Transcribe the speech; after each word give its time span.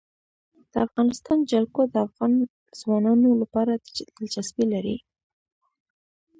د 0.71 0.73
افغانستان 0.87 1.37
جلکو 1.51 1.81
د 1.93 1.95
افغان 2.07 2.31
ځوانانو 2.81 3.29
لپاره 3.41 3.73
دلچسپي 4.17 4.65
لري. 4.73 4.97